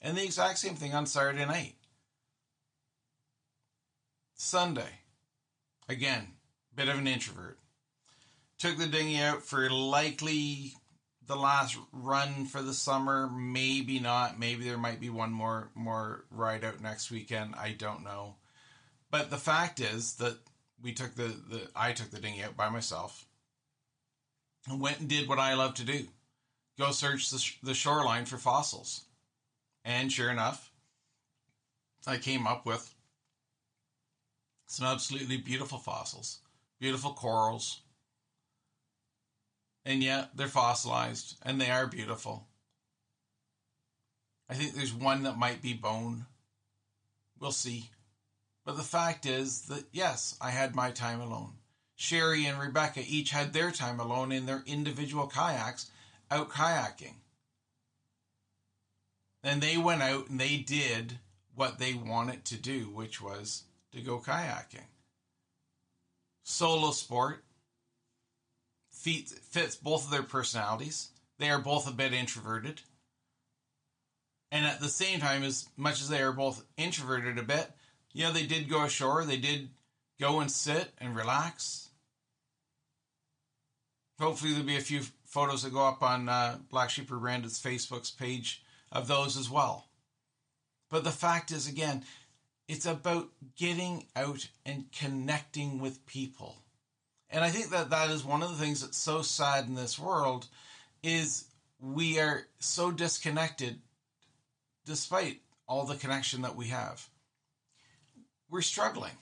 And 0.00 0.16
the 0.16 0.24
exact 0.24 0.58
same 0.58 0.76
thing 0.76 0.94
on 0.94 1.06
Saturday 1.06 1.44
night. 1.44 1.74
Sunday, 4.34 5.00
again, 5.88 6.28
bit 6.74 6.88
of 6.88 6.98
an 6.98 7.06
introvert. 7.06 7.58
Took 8.58 8.78
the 8.78 8.86
dinghy 8.86 9.20
out 9.20 9.42
for 9.42 9.68
likely 9.70 10.74
the 11.26 11.36
last 11.36 11.76
run 11.92 12.46
for 12.46 12.62
the 12.62 12.74
summer. 12.74 13.28
Maybe 13.28 13.98
not. 13.98 14.38
Maybe 14.38 14.64
there 14.64 14.78
might 14.78 15.00
be 15.00 15.10
one 15.10 15.32
more 15.32 15.70
more 15.74 16.24
ride 16.30 16.64
out 16.64 16.80
next 16.80 17.10
weekend. 17.10 17.54
I 17.56 17.72
don't 17.72 18.04
know. 18.04 18.36
But 19.10 19.30
the 19.30 19.36
fact 19.36 19.80
is 19.80 20.14
that 20.14 20.36
we 20.82 20.92
took 20.92 21.14
the, 21.14 21.34
the 21.50 21.68
I 21.74 21.92
took 21.92 22.10
the 22.10 22.20
dinghy 22.20 22.42
out 22.42 22.56
by 22.56 22.68
myself 22.68 23.26
and 24.68 24.80
went 24.80 25.00
and 25.00 25.08
did 25.08 25.28
what 25.28 25.38
I 25.38 25.54
love 25.54 25.74
to 25.74 25.84
do. 25.84 26.06
Go 26.78 26.90
search 26.90 27.30
the, 27.30 27.38
sh- 27.38 27.58
the 27.62 27.74
shoreline 27.74 28.24
for 28.24 28.38
fossils. 28.38 29.02
And 29.84 30.10
sure 30.10 30.30
enough, 30.30 30.70
I 32.06 32.16
came 32.16 32.46
up 32.46 32.64
with 32.64 32.94
some 34.66 34.86
absolutely 34.86 35.36
beautiful 35.36 35.78
fossils 35.78 36.38
beautiful 36.82 37.12
corals. 37.12 37.80
And 39.84 40.02
yet 40.02 40.30
they're 40.34 40.48
fossilized 40.48 41.36
and 41.42 41.60
they 41.60 41.70
are 41.70 41.86
beautiful. 41.86 42.48
I 44.50 44.54
think 44.54 44.74
there's 44.74 44.92
one 44.92 45.22
that 45.22 45.38
might 45.38 45.62
be 45.62 45.74
bone. 45.74 46.26
We'll 47.38 47.52
see. 47.52 47.90
But 48.66 48.76
the 48.76 48.82
fact 48.82 49.26
is 49.26 49.62
that, 49.62 49.84
yes, 49.92 50.36
I 50.40 50.50
had 50.50 50.74
my 50.74 50.90
time 50.90 51.20
alone. 51.20 51.52
Sherry 51.94 52.46
and 52.46 52.58
Rebecca 52.58 53.02
each 53.06 53.30
had 53.30 53.52
their 53.52 53.70
time 53.70 54.00
alone 54.00 54.32
in 54.32 54.46
their 54.46 54.64
individual 54.66 55.28
kayaks 55.28 55.88
out 56.32 56.50
kayaking. 56.50 57.14
And 59.44 59.62
they 59.62 59.76
went 59.76 60.02
out 60.02 60.30
and 60.30 60.40
they 60.40 60.56
did 60.56 61.20
what 61.54 61.78
they 61.78 61.94
wanted 61.94 62.44
to 62.46 62.56
do, 62.56 62.90
which 62.92 63.20
was 63.20 63.62
to 63.92 64.00
go 64.00 64.18
kayaking 64.18 64.86
solo 66.42 66.90
sport 66.90 67.44
fits 68.92 69.76
both 69.76 70.04
of 70.04 70.10
their 70.10 70.22
personalities. 70.22 71.10
They 71.38 71.50
are 71.50 71.58
both 71.58 71.88
a 71.88 71.92
bit 71.92 72.12
introverted. 72.12 72.82
And 74.50 74.66
at 74.66 74.80
the 74.80 74.88
same 74.88 75.18
time, 75.18 75.42
as 75.42 75.66
much 75.76 76.00
as 76.00 76.08
they 76.08 76.20
are 76.20 76.32
both 76.32 76.64
introverted 76.76 77.38
a 77.38 77.42
bit, 77.42 77.70
yeah, 78.12 78.30
they 78.30 78.46
did 78.46 78.68
go 78.68 78.84
ashore. 78.84 79.24
They 79.24 79.38
did 79.38 79.70
go 80.20 80.40
and 80.40 80.50
sit 80.50 80.92
and 80.98 81.16
relax. 81.16 81.88
Hopefully, 84.20 84.52
there'll 84.52 84.66
be 84.66 84.76
a 84.76 84.80
few 84.80 85.00
photos 85.24 85.62
that 85.62 85.72
go 85.72 85.86
up 85.86 86.02
on 86.02 86.28
uh, 86.28 86.58
Black 86.70 86.90
Sheep 86.90 87.08
Rebranded's 87.10 87.60
Facebook's 87.60 88.10
page 88.10 88.62
of 88.92 89.08
those 89.08 89.36
as 89.36 89.50
well. 89.50 89.88
But 90.90 91.02
the 91.02 91.10
fact 91.10 91.50
is, 91.50 91.66
again, 91.66 92.04
it's 92.68 92.86
about 92.86 93.28
getting 93.56 94.06
out 94.16 94.48
and 94.64 94.84
connecting 94.92 95.78
with 95.78 96.06
people. 96.06 96.56
And 97.30 97.42
I 97.42 97.50
think 97.50 97.70
that 97.70 97.90
that 97.90 98.10
is 98.10 98.24
one 98.24 98.42
of 98.42 98.50
the 98.50 98.62
things 98.62 98.82
that's 98.82 98.98
so 98.98 99.22
sad 99.22 99.66
in 99.66 99.74
this 99.74 99.98
world 99.98 100.48
is 101.02 101.46
we 101.80 102.20
are 102.20 102.46
so 102.60 102.90
disconnected 102.90 103.80
despite 104.84 105.40
all 105.66 105.84
the 105.84 105.96
connection 105.96 106.42
that 106.42 106.56
we 106.56 106.66
have. 106.66 107.08
We're 108.50 108.62
struggling. 108.62 109.12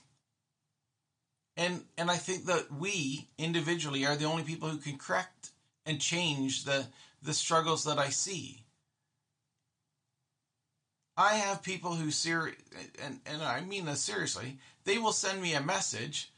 And 1.57 1.85
and 1.97 2.09
I 2.09 2.17
think 2.17 2.45
that 2.45 2.71
we 2.71 3.27
individually 3.37 4.05
are 4.05 4.15
the 4.15 4.25
only 4.25 4.43
people 4.43 4.69
who 4.69 4.77
can 4.77 4.97
correct 4.97 5.51
and 5.85 5.99
change 5.99 6.65
the 6.65 6.87
the 7.21 7.33
struggles 7.33 7.83
that 7.85 7.99
I 7.99 8.09
see. 8.09 8.60
I 11.17 11.35
have 11.35 11.61
people 11.61 11.95
who 11.95 12.09
ser 12.09 12.55
and 13.01 13.19
and 13.25 13.43
I 13.43 13.61
mean 13.61 13.85
this 13.85 14.01
seriously. 14.01 14.59
They 14.85 14.97
will 14.97 15.11
send 15.11 15.41
me 15.41 15.53
a 15.53 15.61
message, 15.61 16.31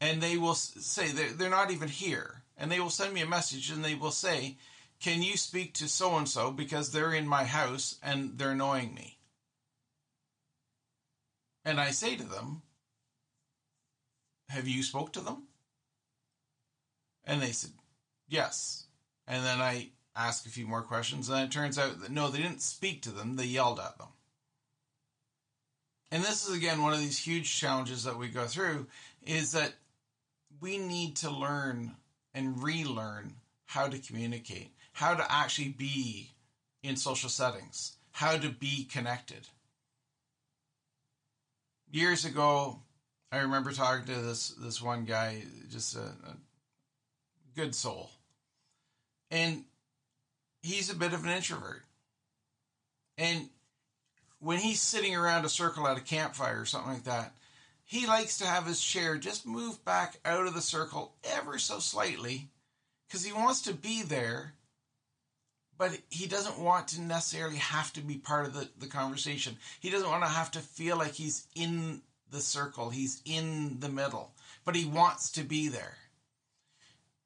and 0.00 0.22
they 0.22 0.36
will 0.36 0.54
say 0.54 1.08
they're 1.12 1.32
they're 1.32 1.50
not 1.50 1.70
even 1.70 1.88
here, 1.88 2.42
and 2.56 2.70
they 2.70 2.80
will 2.80 2.90
send 2.90 3.12
me 3.12 3.20
a 3.20 3.26
message, 3.26 3.70
and 3.70 3.84
they 3.84 3.94
will 3.94 4.12
say, 4.12 4.56
"Can 5.00 5.22
you 5.22 5.36
speak 5.36 5.74
to 5.74 5.88
so 5.88 6.16
and 6.16 6.28
so 6.28 6.50
because 6.52 6.92
they're 6.92 7.12
in 7.12 7.26
my 7.26 7.44
house 7.44 7.98
and 8.02 8.38
they're 8.38 8.52
annoying 8.52 8.94
me?" 8.94 9.18
And 11.64 11.80
I 11.80 11.90
say 11.90 12.16
to 12.16 12.24
them, 12.24 12.62
"Have 14.48 14.68
you 14.68 14.82
spoke 14.82 15.12
to 15.14 15.20
them?" 15.20 15.48
And 17.24 17.42
they 17.42 17.52
said, 17.52 17.72
"Yes." 18.28 18.86
And 19.26 19.44
then 19.44 19.60
I 19.60 19.90
ask 20.16 20.46
a 20.46 20.50
few 20.50 20.66
more 20.66 20.82
questions, 20.82 21.28
and 21.28 21.40
it 21.40 21.52
turns 21.52 21.78
out 21.78 22.00
that 22.00 22.10
no, 22.10 22.30
they 22.30 22.38
didn't 22.42 22.62
speak 22.62 23.02
to 23.02 23.10
them; 23.10 23.36
they 23.36 23.44
yelled 23.44 23.78
at 23.80 23.98
them. 23.98 24.08
And 26.10 26.24
this 26.24 26.46
is 26.48 26.56
again 26.56 26.82
one 26.82 26.92
of 26.92 27.00
these 27.00 27.18
huge 27.18 27.58
challenges 27.58 28.04
that 28.04 28.18
we 28.18 28.28
go 28.28 28.46
through 28.46 28.86
is 29.24 29.52
that 29.52 29.74
we 30.60 30.78
need 30.78 31.16
to 31.16 31.30
learn 31.30 31.96
and 32.34 32.62
relearn 32.62 33.34
how 33.66 33.88
to 33.88 33.98
communicate, 33.98 34.72
how 34.92 35.14
to 35.14 35.32
actually 35.32 35.68
be 35.68 36.30
in 36.82 36.96
social 36.96 37.28
settings, 37.28 37.96
how 38.12 38.36
to 38.36 38.48
be 38.48 38.84
connected. 38.84 39.46
years 41.92 42.24
ago, 42.24 42.78
I 43.32 43.38
remember 43.38 43.72
talking 43.72 44.06
to 44.06 44.20
this 44.20 44.50
this 44.60 44.82
one 44.82 45.04
guy, 45.04 45.42
just 45.70 45.96
a, 45.96 46.00
a 46.00 46.36
good 47.54 47.74
soul, 47.74 48.10
and 49.30 49.64
he's 50.62 50.90
a 50.90 50.96
bit 50.96 51.12
of 51.12 51.24
an 51.24 51.30
introvert. 51.30 51.82
And 53.18 53.48
when 54.40 54.58
he's 54.58 54.80
sitting 54.80 55.14
around 55.14 55.44
a 55.44 55.48
circle 55.48 55.86
at 55.86 55.98
a 55.98 56.02
campfire 56.02 56.60
or 56.60 56.64
something 56.64 56.92
like 56.92 57.04
that, 57.04 57.34
he 57.84 58.06
likes 58.06 58.38
to 58.38 58.46
have 58.46 58.66
his 58.66 58.82
chair 58.82 59.16
just 59.16 59.46
move 59.46 59.84
back 59.84 60.18
out 60.24 60.46
of 60.46 60.54
the 60.54 60.60
circle 60.60 61.14
ever 61.24 61.58
so 61.58 61.78
slightly 61.78 62.48
because 63.06 63.24
he 63.24 63.32
wants 63.32 63.62
to 63.62 63.74
be 63.74 64.02
there, 64.02 64.54
but 65.76 65.98
he 66.08 66.26
doesn't 66.26 66.58
want 66.58 66.88
to 66.88 67.00
necessarily 67.00 67.56
have 67.56 67.92
to 67.92 68.00
be 68.00 68.16
part 68.16 68.46
of 68.46 68.54
the, 68.54 68.68
the 68.78 68.86
conversation. 68.86 69.56
He 69.80 69.90
doesn't 69.90 70.08
want 70.08 70.22
to 70.22 70.30
have 70.30 70.50
to 70.52 70.60
feel 70.60 70.96
like 70.96 71.12
he's 71.12 71.46
in 71.54 72.02
the 72.30 72.40
circle, 72.40 72.90
he's 72.90 73.20
in 73.24 73.80
the 73.80 73.88
middle, 73.88 74.32
but 74.64 74.76
he 74.76 74.84
wants 74.84 75.32
to 75.32 75.42
be 75.42 75.68
there. 75.68 75.96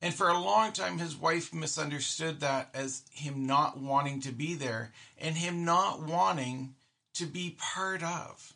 And 0.00 0.14
for 0.14 0.28
a 0.28 0.38
long 0.38 0.72
time, 0.72 0.98
his 0.98 1.16
wife 1.16 1.54
misunderstood 1.54 2.40
that 2.40 2.70
as 2.74 3.02
him 3.10 3.46
not 3.46 3.78
wanting 3.78 4.20
to 4.22 4.32
be 4.32 4.54
there 4.54 4.92
and 5.18 5.36
him 5.36 5.64
not 5.64 6.02
wanting 6.02 6.74
to 7.14 7.26
be 7.26 7.56
part 7.58 8.02
of. 8.02 8.54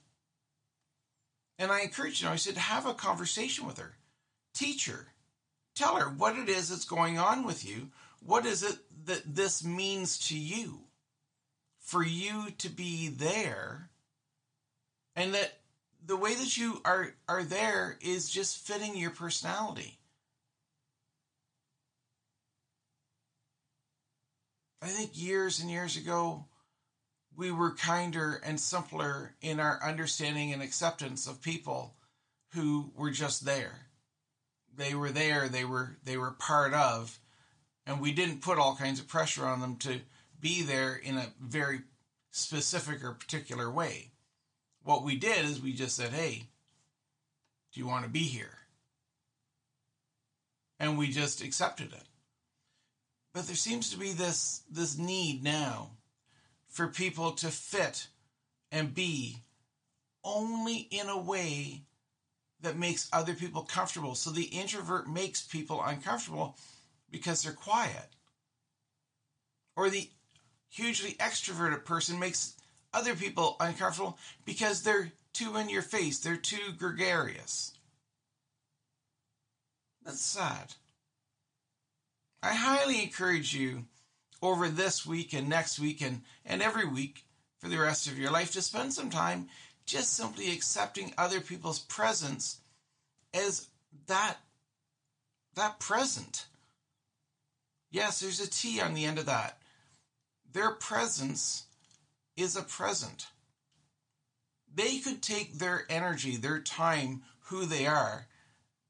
And 1.58 1.72
I 1.72 1.80
encouraged 1.80 2.22
him, 2.22 2.30
I 2.30 2.36
said, 2.36 2.56
have 2.56 2.86
a 2.86 2.94
conversation 2.94 3.66
with 3.66 3.78
her. 3.78 3.96
Teach 4.54 4.86
her. 4.86 5.08
Tell 5.74 5.96
her 5.96 6.08
what 6.08 6.36
it 6.36 6.48
is 6.48 6.68
that's 6.68 6.84
going 6.84 7.18
on 7.18 7.44
with 7.44 7.68
you. 7.68 7.90
What 8.24 8.46
is 8.46 8.62
it 8.62 8.78
that 9.06 9.34
this 9.34 9.64
means 9.64 10.18
to 10.28 10.38
you? 10.38 10.80
For 11.80 12.04
you 12.04 12.50
to 12.58 12.68
be 12.68 13.08
there 13.08 13.88
and 15.18 15.34
that 15.34 15.58
the 16.06 16.16
way 16.16 16.34
that 16.34 16.56
you 16.56 16.80
are 16.84 17.14
are 17.28 17.42
there 17.42 17.98
is 18.00 18.30
just 18.30 18.66
fitting 18.66 18.96
your 18.96 19.10
personality. 19.10 19.98
I 24.80 24.86
think 24.86 25.10
years 25.14 25.60
and 25.60 25.68
years 25.68 25.96
ago, 25.96 26.44
we 27.38 27.52
were 27.52 27.70
kinder 27.70 28.40
and 28.44 28.58
simpler 28.58 29.32
in 29.40 29.60
our 29.60 29.80
understanding 29.80 30.52
and 30.52 30.60
acceptance 30.60 31.28
of 31.28 31.40
people 31.40 31.94
who 32.48 32.90
were 32.96 33.12
just 33.12 33.44
there. 33.44 33.86
They 34.76 34.92
were 34.92 35.10
there, 35.10 35.48
they 35.48 35.64
were 35.64 35.98
they 36.02 36.16
were 36.16 36.32
part 36.32 36.74
of, 36.74 37.20
and 37.86 38.00
we 38.00 38.10
didn't 38.10 38.42
put 38.42 38.58
all 38.58 38.74
kinds 38.74 38.98
of 38.98 39.06
pressure 39.06 39.46
on 39.46 39.60
them 39.60 39.76
to 39.76 40.00
be 40.40 40.62
there 40.62 40.96
in 40.96 41.16
a 41.16 41.32
very 41.40 41.82
specific 42.32 43.04
or 43.04 43.12
particular 43.12 43.70
way. 43.70 44.10
What 44.82 45.04
we 45.04 45.16
did 45.16 45.44
is 45.44 45.60
we 45.60 45.72
just 45.72 45.94
said, 45.94 46.12
"Hey, 46.12 46.48
do 47.72 47.78
you 47.78 47.86
want 47.86 48.04
to 48.04 48.10
be 48.10 48.24
here?" 48.24 48.58
And 50.80 50.98
we 50.98 51.08
just 51.08 51.40
accepted 51.40 51.92
it. 51.92 52.08
But 53.32 53.46
there 53.46 53.54
seems 53.54 53.90
to 53.90 53.96
be 53.96 54.12
this 54.12 54.62
this 54.68 54.98
need 54.98 55.44
now 55.44 55.97
for 56.68 56.88
people 56.88 57.32
to 57.32 57.48
fit 57.48 58.08
and 58.70 58.94
be 58.94 59.42
only 60.24 60.88
in 60.90 61.08
a 61.08 61.18
way 61.18 61.82
that 62.60 62.76
makes 62.76 63.08
other 63.12 63.34
people 63.34 63.62
comfortable. 63.62 64.14
So 64.14 64.30
the 64.30 64.44
introvert 64.44 65.08
makes 65.08 65.42
people 65.42 65.82
uncomfortable 65.82 66.56
because 67.10 67.42
they're 67.42 67.52
quiet. 67.52 68.06
Or 69.76 69.90
the 69.90 70.10
hugely 70.68 71.12
extroverted 71.12 71.84
person 71.84 72.18
makes 72.18 72.54
other 72.92 73.14
people 73.14 73.56
uncomfortable 73.60 74.18
because 74.44 74.82
they're 74.82 75.12
too 75.32 75.56
in 75.56 75.68
your 75.68 75.82
face, 75.82 76.18
they're 76.18 76.36
too 76.36 76.72
gregarious. 76.76 77.72
That's 80.04 80.20
sad. 80.20 80.74
I 82.42 82.54
highly 82.54 83.02
encourage 83.02 83.54
you 83.54 83.84
over 84.42 84.68
this 84.68 85.04
week 85.06 85.32
and 85.32 85.48
next 85.48 85.78
week 85.78 86.00
and, 86.00 86.22
and 86.44 86.62
every 86.62 86.86
week 86.86 87.24
for 87.58 87.68
the 87.68 87.78
rest 87.78 88.06
of 88.06 88.18
your 88.18 88.30
life 88.30 88.52
to 88.52 88.62
spend 88.62 88.92
some 88.92 89.10
time 89.10 89.48
just 89.84 90.14
simply 90.14 90.52
accepting 90.52 91.12
other 91.16 91.40
people's 91.40 91.78
presence 91.78 92.60
as 93.34 93.68
that 94.06 94.36
that 95.54 95.80
present. 95.80 96.46
Yes, 97.90 98.20
there's 98.20 98.40
a 98.40 98.48
T 98.48 98.80
on 98.80 98.94
the 98.94 99.06
end 99.06 99.18
of 99.18 99.26
that. 99.26 99.58
Their 100.52 100.70
presence 100.70 101.64
is 102.36 102.54
a 102.54 102.62
present. 102.62 103.26
They 104.72 104.98
could 104.98 105.20
take 105.20 105.54
their 105.54 105.84
energy, 105.88 106.36
their 106.36 106.60
time, 106.60 107.22
who 107.46 107.66
they 107.66 107.86
are, 107.86 108.26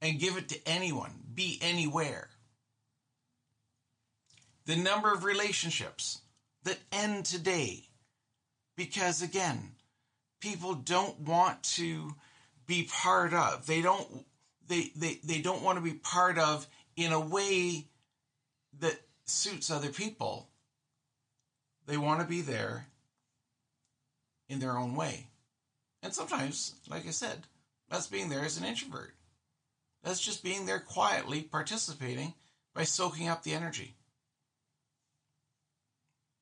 and 0.03 0.19
give 0.19 0.37
it 0.37 0.49
to 0.51 0.69
anyone, 0.69 1.13
be 1.35 1.59
anywhere 1.63 2.29
the 4.69 4.77
number 4.77 5.11
of 5.11 5.25
relationships 5.25 6.21
that 6.65 6.79
end 6.93 7.25
today. 7.25 7.85
Because 8.77 9.23
again 9.23 9.73
people 10.41 10.75
don't 10.75 11.19
want 11.21 11.61
to 11.65 12.15
be 12.67 12.85
part 12.85 13.35
of 13.35 13.67
they 13.67 13.83
don't 13.83 14.07
they 14.69 14.93
they, 14.95 15.19
they 15.25 15.41
don't 15.41 15.65
want 15.65 15.79
to 15.79 15.83
be 15.83 15.95
part 15.95 16.39
of 16.39 16.67
in 16.97 17.13
a 17.13 17.19
way 17.19 17.87
that 18.79 19.01
suits 19.25 19.71
other 19.71 19.89
people. 19.89 20.49
They 21.87 21.97
want 21.97 22.21
to 22.21 22.27
be 22.27 22.43
there 22.43 22.87
in 24.49 24.61
their 24.61 24.77
own 24.79 24.95
way. 24.95 25.29
And 26.03 26.13
sometimes 26.13 26.75
like 26.89 27.07
i 27.07 27.11
said 27.11 27.39
that's 27.91 28.07
being 28.07 28.29
there 28.29 28.45
as 28.45 28.59
an 28.59 28.67
introvert. 28.67 29.15
That's 30.05 30.21
just 30.21 30.45
being 30.45 30.67
there 30.67 30.79
quietly 30.79 31.41
participating 31.41 32.35
by 32.75 32.85
soaking 32.85 33.29
up 33.29 33.43
the 33.43 33.55
energy 33.55 33.95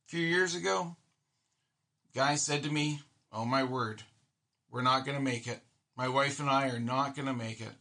a 0.07 0.09
few 0.09 0.25
years 0.25 0.55
ago, 0.55 0.97
guy 2.15 2.37
said 2.37 2.63
to 2.63 2.71
me, 2.71 3.01
Oh 3.33 3.45
my 3.45 3.65
word, 3.65 4.03
we're 4.71 4.83
not 4.83 5.05
going 5.05 5.17
to 5.19 5.23
make 5.23 5.47
it. 5.49 5.61
My 5.97 6.09
wife 6.09 6.39
and 6.39 6.49
I 6.49 6.69
are 6.69 6.79
not 6.79 7.17
going 7.17 7.27
to 7.27 7.35
make 7.35 7.61
it. 7.61 7.73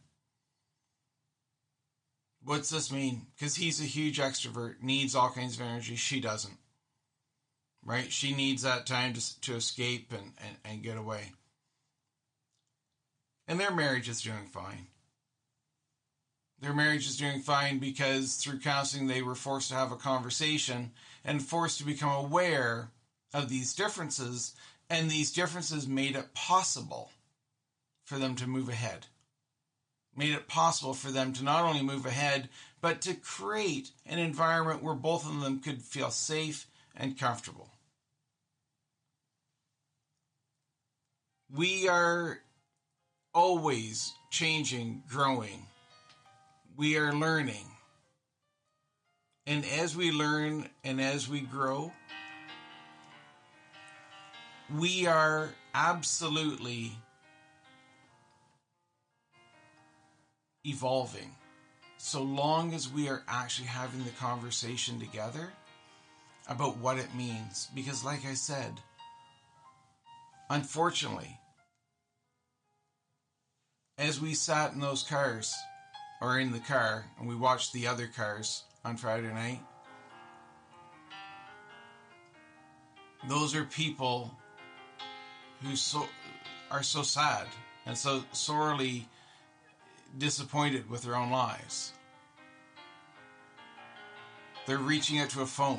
What's 2.44 2.70
this 2.70 2.92
mean? 2.92 3.26
Because 3.34 3.56
he's 3.56 3.80
a 3.80 3.84
huge 3.84 4.18
extrovert, 4.18 4.82
needs 4.82 5.14
all 5.14 5.30
kinds 5.30 5.56
of 5.56 5.62
energy. 5.62 5.96
She 5.96 6.20
doesn't. 6.20 6.58
Right? 7.84 8.10
She 8.10 8.34
needs 8.34 8.62
that 8.62 8.86
time 8.86 9.14
to, 9.14 9.40
to 9.42 9.54
escape 9.54 10.12
and, 10.12 10.32
and, 10.44 10.56
and 10.64 10.82
get 10.82 10.96
away. 10.96 11.32
And 13.46 13.60
their 13.60 13.74
marriage 13.74 14.08
is 14.08 14.22
doing 14.22 14.48
fine. 14.52 14.88
Their 16.60 16.72
marriage 16.72 17.06
is 17.06 17.18
doing 17.18 17.40
fine 17.40 17.78
because 17.78 18.36
through 18.36 18.60
counseling 18.60 19.06
they 19.06 19.22
were 19.22 19.34
forced 19.34 19.68
to 19.68 19.74
have 19.74 19.92
a 19.92 19.96
conversation 19.96 20.92
and 21.24 21.42
forced 21.42 21.78
to 21.78 21.84
become 21.84 22.12
aware 22.12 22.90
of 23.34 23.48
these 23.48 23.74
differences, 23.74 24.54
and 24.88 25.10
these 25.10 25.32
differences 25.32 25.86
made 25.86 26.16
it 26.16 26.34
possible 26.34 27.10
for 28.04 28.18
them 28.18 28.34
to 28.36 28.46
move 28.46 28.68
ahead. 28.68 29.06
Made 30.16 30.32
it 30.32 30.48
possible 30.48 30.94
for 30.94 31.10
them 31.10 31.34
to 31.34 31.44
not 31.44 31.64
only 31.64 31.82
move 31.82 32.06
ahead, 32.06 32.48
but 32.80 33.02
to 33.02 33.14
create 33.14 33.90
an 34.06 34.18
environment 34.18 34.82
where 34.82 34.94
both 34.94 35.28
of 35.28 35.40
them 35.40 35.60
could 35.60 35.82
feel 35.82 36.10
safe 36.10 36.66
and 36.96 37.18
comfortable. 37.18 37.68
We 41.54 41.86
are 41.86 42.40
always 43.34 44.14
changing, 44.30 45.02
growing. 45.08 45.66
We 46.76 46.98
are 46.98 47.14
learning. 47.14 47.64
And 49.46 49.64
as 49.64 49.96
we 49.96 50.12
learn 50.12 50.68
and 50.84 51.00
as 51.00 51.26
we 51.26 51.40
grow, 51.40 51.90
we 54.76 55.06
are 55.06 55.48
absolutely 55.74 56.92
evolving. 60.66 61.34
So 61.96 62.22
long 62.22 62.74
as 62.74 62.92
we 62.92 63.08
are 63.08 63.22
actually 63.26 63.68
having 63.68 64.04
the 64.04 64.10
conversation 64.10 65.00
together 65.00 65.48
about 66.46 66.76
what 66.76 66.98
it 66.98 67.14
means. 67.14 67.68
Because, 67.74 68.04
like 68.04 68.26
I 68.26 68.34
said, 68.34 68.80
unfortunately, 70.50 71.38
as 73.96 74.20
we 74.20 74.34
sat 74.34 74.74
in 74.74 74.80
those 74.80 75.02
cars 75.02 75.54
or 76.20 76.38
in 76.38 76.52
the 76.52 76.58
car 76.58 77.06
and 77.18 77.28
we 77.28 77.34
watched 77.34 77.72
the 77.72 77.86
other 77.86 78.06
cars 78.06 78.64
on 78.84 78.96
Friday 78.96 79.32
night. 79.32 79.60
Those 83.28 83.54
are 83.54 83.64
people 83.64 84.34
who 85.62 85.74
so 85.76 86.06
are 86.70 86.82
so 86.82 87.02
sad 87.02 87.46
and 87.86 87.96
so 87.96 88.22
sorely 88.32 89.08
disappointed 90.18 90.88
with 90.90 91.02
their 91.02 91.16
own 91.16 91.30
lives. 91.30 91.92
They're 94.66 94.78
reaching 94.78 95.20
out 95.20 95.30
to 95.30 95.42
a 95.42 95.46
phone 95.46 95.78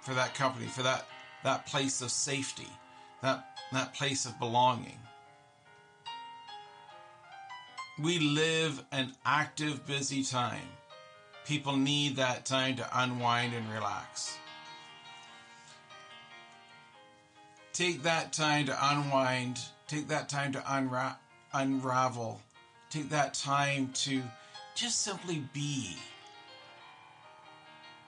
for 0.00 0.14
that 0.14 0.34
company, 0.34 0.66
for 0.66 0.82
that, 0.82 1.06
that 1.44 1.66
place 1.66 2.02
of 2.02 2.10
safety, 2.10 2.68
that, 3.22 3.58
that 3.72 3.94
place 3.94 4.26
of 4.26 4.38
belonging. 4.38 4.98
We 7.96 8.18
live 8.18 8.82
an 8.90 9.12
active, 9.24 9.86
busy 9.86 10.24
time. 10.24 10.66
People 11.46 11.76
need 11.76 12.16
that 12.16 12.44
time 12.44 12.74
to 12.76 12.88
unwind 12.92 13.54
and 13.54 13.72
relax. 13.72 14.36
Take 17.72 18.02
that 18.02 18.32
time 18.32 18.66
to 18.66 18.76
unwind. 18.80 19.60
Take 19.86 20.08
that 20.08 20.28
time 20.28 20.52
to 20.54 20.58
unra- 20.60 21.16
unravel. 21.52 22.40
Take 22.90 23.10
that 23.10 23.34
time 23.34 23.92
to 23.94 24.22
just 24.74 25.02
simply 25.02 25.44
be. 25.52 25.96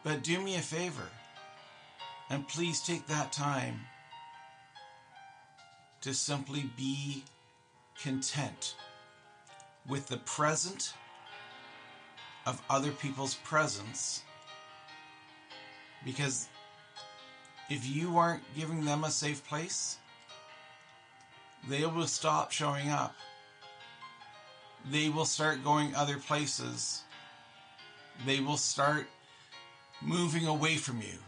But 0.03 0.25
do 0.25 0.40
me 0.40 0.57
a 0.57 0.61
favor 0.61 1.09
and 2.29 2.49
please 2.49 2.81
take 2.81 3.07
that 3.07 3.33
time 3.33 3.81
to 6.01 6.12
simply 6.12 6.70
be 6.77 7.22
content 8.01 8.75
with 9.88 10.09
the 10.09 10.18
present 10.18 10.94
of 12.46 12.62
other 12.70 12.92
people's 12.92 13.35
presence. 13.35 14.22
Because 16.05 16.49
if 17.68 17.87
you 17.87 18.16
aren't 18.16 18.42
giving 18.57 18.85
them 18.85 19.05
a 19.05 19.11
safe 19.11 19.46
place, 19.46 19.99
they 21.68 21.85
will 21.85 22.07
stop 22.07 22.53
showing 22.53 22.88
up. 22.90 23.14
They 24.90 25.09
will 25.09 25.25
start 25.25 25.64
going 25.64 25.94
other 25.94 26.18
places. 26.18 27.03
They 28.25 28.38
will 28.38 28.57
start 28.57 29.09
moving 30.01 30.46
away 30.46 30.77
from 30.77 30.99
you. 30.99 31.18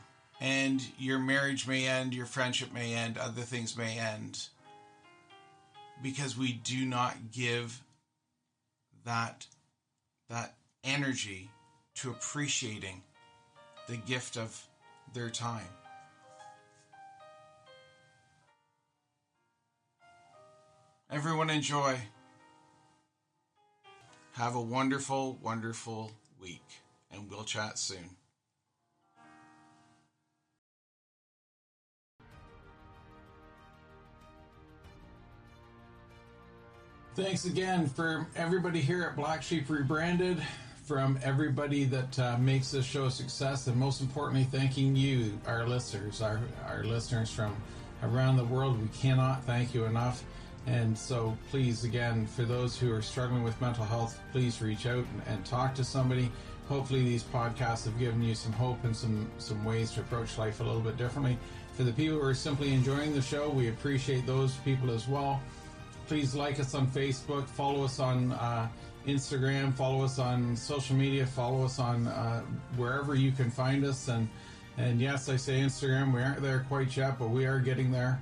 And 0.41 0.81
your 0.97 1.19
marriage 1.19 1.67
may 1.67 1.89
end, 1.89 2.15
your 2.15 2.27
friendship 2.27 2.73
may 2.73 2.95
end, 2.95 3.19
other 3.19 3.43
things 3.43 3.77
may 3.77 3.99
end. 3.99 4.47
Because 6.01 6.39
we 6.39 6.53
do 6.53 6.87
not 6.87 7.33
give 7.33 7.83
that 9.09 9.47
that 10.29 10.55
energy 10.85 11.51
to 11.95 12.11
appreciating 12.11 13.03
the 13.89 13.97
gift 13.97 14.37
of 14.37 14.67
their 15.15 15.31
time. 15.31 15.65
Everyone 21.11 21.49
enjoy. 21.49 21.97
Have 24.33 24.55
a 24.55 24.61
wonderful, 24.61 25.39
wonderful 25.43 26.13
week, 26.39 26.67
and 27.11 27.31
we'll 27.31 27.45
chat 27.45 27.79
soon. 27.79 28.11
Thanks 37.19 37.47
again 37.47 37.89
for 37.89 38.29
everybody 38.37 38.81
here 38.81 39.03
at 39.03 39.17
Black 39.17 39.43
Sheep 39.43 39.69
Rebranded, 39.69 40.41
from 40.85 41.19
everybody 41.21 41.83
that 41.83 42.17
uh, 42.17 42.39
makes 42.39 42.71
this 42.71 42.85
show 42.85 43.07
a 43.07 43.11
success, 43.11 43.67
and 43.67 43.77
most 43.77 44.01
importantly, 44.01 44.45
thanking 44.45 44.95
you, 44.95 45.37
our 45.45 45.67
listeners, 45.67 46.23
our, 46.23 46.39
our 46.69 46.85
listeners 46.85 47.29
from 47.29 47.57
around 48.05 48.37
the 48.37 48.45
world. 48.45 48.81
We 48.81 48.87
cannot 48.97 49.43
thank 49.43 49.75
you 49.75 49.85
enough. 49.87 50.23
And 50.69 50.97
so, 50.97 51.37
please, 51.51 51.83
again, 51.83 52.25
for 52.25 52.43
those 52.43 52.79
who 52.79 52.93
are 52.93 53.03
struggling 53.03 53.43
with 53.43 53.61
mental 53.61 53.85
health, 53.85 54.21
please 54.31 54.63
reach 54.63 54.87
out 54.87 55.05
and, 55.13 55.23
and 55.27 55.45
talk 55.45 55.75
to 55.75 55.83
somebody. 55.83 56.31
Hopefully, 56.69 57.03
these 57.03 57.25
podcasts 57.25 57.85
have 57.87 57.99
given 57.99 58.23
you 58.23 58.37
some 58.37 58.53
hope 58.53 58.85
and 58.85 58.95
some, 58.95 59.29
some 59.39 59.65
ways 59.65 59.91
to 59.91 60.03
approach 60.03 60.39
life 60.39 60.61
a 60.61 60.63
little 60.63 60.81
bit 60.81 60.97
differently. 60.97 61.37
For 61.73 61.83
the 61.83 61.93
people 61.93 62.21
who 62.21 62.25
are 62.25 62.35
simply 62.35 62.73
enjoying 62.73 63.13
the 63.13 63.23
show, 63.23 63.49
we 63.49 63.71
appreciate 63.71 64.25
those 64.25 64.55
people 64.59 64.93
as 64.93 65.09
well 65.09 65.43
please 66.09 66.35
like 66.35 66.59
us 66.59 66.75
on 66.75 66.87
Facebook, 66.87 67.47
follow 67.47 67.85
us 67.85 68.01
on 68.01 68.33
uh, 68.33 68.67
Instagram, 69.07 69.75
follow 69.75 70.03
us 70.03 70.19
on 70.19 70.57
social 70.57 70.97
media, 70.97 71.27
follow 71.27 71.65
us 71.65 71.79
on 71.79 72.07
uh, 72.07 72.43
wherever 72.77 73.15
you 73.15 73.31
can 73.31 73.51
find 73.51 73.85
us. 73.85 74.09
And 74.09 74.29
and 74.79 75.01
yes, 75.01 75.29
I 75.29 75.37
say 75.37 75.61
Instagram. 75.61 76.15
We 76.15 76.23
aren't 76.23 76.41
there 76.41 76.65
quite 76.69 76.97
yet, 76.97 77.19
but 77.19 77.29
we 77.29 77.45
are 77.45 77.59
getting 77.59 77.93
there. 77.93 78.19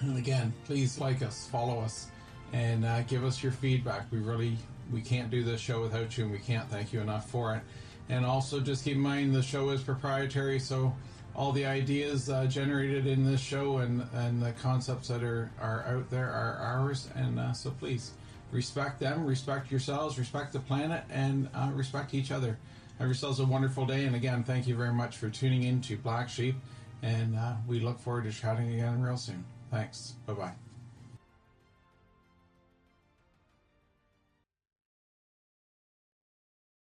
And 0.00 0.16
again, 0.18 0.52
please 0.66 1.00
like 1.00 1.20
us, 1.22 1.48
follow 1.50 1.80
us, 1.80 2.08
and 2.52 2.84
uh, 2.84 3.02
give 3.02 3.24
us 3.24 3.42
your 3.42 3.52
feedback. 3.52 4.06
We 4.12 4.18
really 4.18 4.56
we 4.92 5.00
can't 5.00 5.30
do 5.30 5.42
this 5.42 5.60
show 5.60 5.82
without 5.82 6.16
you, 6.16 6.24
and 6.24 6.32
we 6.32 6.38
can't 6.38 6.70
thank 6.70 6.92
you 6.92 7.00
enough 7.00 7.28
for 7.28 7.56
it. 7.56 7.62
And 8.08 8.24
also, 8.24 8.60
just 8.60 8.84
keep 8.84 8.94
in 8.94 9.00
mind 9.00 9.34
the 9.34 9.42
show 9.42 9.70
is 9.70 9.82
proprietary, 9.82 10.60
so 10.60 10.94
all 11.38 11.52
the 11.52 11.64
ideas 11.64 12.28
uh, 12.28 12.46
generated 12.46 13.06
in 13.06 13.24
this 13.24 13.40
show 13.40 13.78
and, 13.78 14.04
and 14.12 14.42
the 14.42 14.50
concepts 14.60 15.06
that 15.06 15.22
are, 15.22 15.48
are 15.60 15.84
out 15.86 16.10
there 16.10 16.28
are 16.28 16.56
ours. 16.56 17.08
And 17.14 17.38
uh, 17.38 17.52
so 17.52 17.70
please 17.70 18.10
respect 18.50 18.98
them, 18.98 19.24
respect 19.24 19.70
yourselves, 19.70 20.18
respect 20.18 20.52
the 20.52 20.58
planet, 20.58 21.04
and 21.10 21.48
uh, 21.54 21.70
respect 21.72 22.12
each 22.12 22.32
other. 22.32 22.58
Have 22.98 23.06
yourselves 23.06 23.38
a 23.38 23.46
wonderful 23.46 23.86
day. 23.86 24.04
And 24.04 24.16
again, 24.16 24.42
thank 24.42 24.66
you 24.66 24.74
very 24.74 24.92
much 24.92 25.16
for 25.16 25.30
tuning 25.30 25.62
in 25.62 25.80
to 25.82 25.96
Black 25.96 26.28
Sheep. 26.28 26.56
And 27.02 27.36
uh, 27.36 27.54
we 27.68 27.78
look 27.78 28.00
forward 28.00 28.24
to 28.24 28.32
chatting 28.32 28.74
again 28.74 29.00
real 29.00 29.16
soon. 29.16 29.44
Thanks. 29.70 30.14
Bye 30.26 30.32
bye. 30.32 30.67